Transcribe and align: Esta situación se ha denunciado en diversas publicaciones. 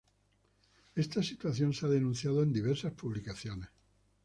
Esta 0.95 1.21
situación 1.21 1.73
se 1.75 1.85
ha 1.85 1.89
denunciado 1.89 2.41
en 2.41 2.51
diversas 2.51 2.91
publicaciones. 2.93 3.69